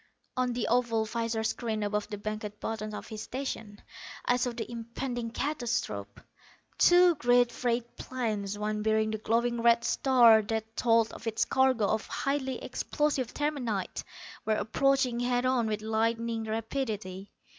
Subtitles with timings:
[0.35, 3.79] On the oval visor screen above the banked buttons of his station
[4.25, 6.23] I saw the impending catastrophe.
[6.79, 11.85] Two great freight planes, one bearing the glowing red star that told of its cargo
[11.85, 14.03] of highly explosive terminite,
[14.43, 17.31] were approaching head on with lightning rapidity.